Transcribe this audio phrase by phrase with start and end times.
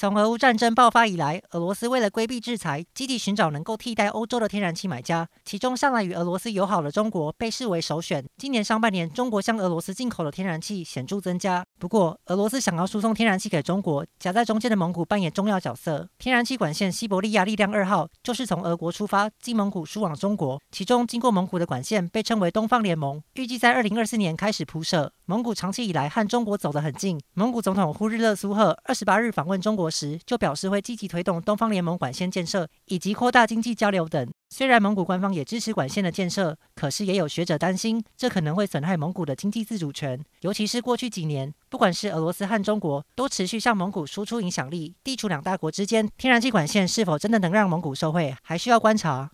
[0.00, 5.28] 从俄乌战争爆发以来，俄罗斯为了规避制裁，积极寻找能够替代欧洲的天然气买家。
[5.44, 8.24] 其中，向来与俄罗斯友好的中国被视为首选。
[8.36, 11.64] 今年上半年，中国向俄罗斯进口的天然气显著增加。
[11.80, 16.08] 不过，俄罗斯想要输送天然气给中国，夹在中间的蒙古扮演重要角色。
[16.16, 20.62] 天然气管线西伯利亚力量二号就是从俄国出发，经蒙古输往中国。
[20.70, 25.12] 其中，经过蒙古的管线被称为东方联盟，预计在二零二四年开始铺设。
[25.30, 27.20] 蒙古长期以来和中国走得很近。
[27.34, 34.26] 蒙古总统呼日勒苏赫二十八日访问中国时，就表示会积极推动东方联盟管线建设以及扩大经济交流等。
[34.48, 40.18] 虽然蒙古官方也支持管线的建设，可是也有学者担心，这可能会损害蒙古的经济自主权。
[40.40, 44.94] 尤其是过去几年，不管是俄罗斯和中国，都持续向蒙古输出影响力。
[45.04, 49.30] 地处两大国之间，天然气管线是否真的能让蒙古受惠，还需要观察。